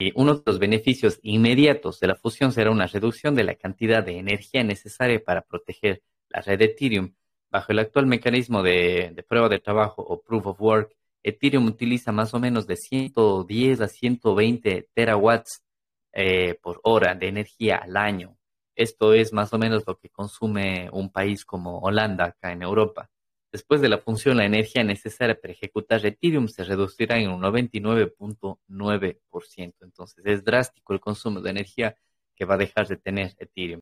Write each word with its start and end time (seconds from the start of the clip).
Y 0.00 0.12
uno 0.14 0.36
de 0.36 0.42
los 0.46 0.58
beneficios 0.58 1.20
inmediatos 1.22 2.00
de 2.00 2.06
la 2.06 2.14
fusión 2.16 2.52
será 2.52 2.70
una 2.70 2.86
reducción 2.86 3.34
de 3.34 3.44
la 3.44 3.54
cantidad 3.54 4.02
de 4.02 4.16
energía 4.16 4.64
necesaria 4.64 5.22
para 5.22 5.42
proteger 5.42 6.02
la 6.30 6.40
red 6.40 6.62
Ethereum. 6.62 7.12
Bajo 7.50 7.72
el 7.72 7.80
actual 7.80 8.06
mecanismo 8.06 8.62
de, 8.62 9.12
de 9.14 9.22
prueba 9.22 9.50
de 9.50 9.58
trabajo 9.58 10.00
o 10.02 10.22
proof 10.22 10.46
of 10.46 10.60
work, 10.62 10.96
Ethereum 11.22 11.66
utiliza 11.66 12.12
más 12.12 12.32
o 12.32 12.40
menos 12.40 12.66
de 12.66 12.76
110 12.76 13.82
a 13.82 13.88
120 13.88 14.88
terawatts 14.94 15.62
eh, 16.14 16.54
por 16.62 16.80
hora 16.82 17.14
de 17.14 17.28
energía 17.28 17.76
al 17.76 17.98
año. 17.98 18.38
Esto 18.74 19.12
es 19.12 19.34
más 19.34 19.52
o 19.52 19.58
menos 19.58 19.84
lo 19.86 19.98
que 19.98 20.08
consume 20.08 20.88
un 20.92 21.12
país 21.12 21.44
como 21.44 21.78
Holanda 21.80 22.24
acá 22.24 22.52
en 22.52 22.62
Europa. 22.62 23.10
Después 23.52 23.80
de 23.80 23.88
la 23.88 23.98
función, 23.98 24.36
la 24.36 24.46
energía 24.46 24.82
necesaria 24.82 25.38
para 25.38 25.52
ejecutar 25.52 26.06
Ethereum 26.06 26.48
se 26.48 26.64
reducirá 26.64 27.18
en 27.18 27.30
un 27.30 27.42
99.9%. 27.42 29.16
Entonces 29.84 30.24
es 30.26 30.44
drástico 30.44 30.92
el 30.92 31.00
consumo 31.00 31.40
de 31.40 31.50
energía 31.50 31.96
que 32.34 32.44
va 32.44 32.54
a 32.54 32.58
dejar 32.58 32.88
de 32.88 32.96
tener 32.96 33.34
Ethereum. 33.38 33.78